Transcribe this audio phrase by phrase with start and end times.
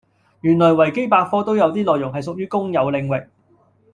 [0.39, 3.29] 原來維基百科都有啲內容係屬於公有領域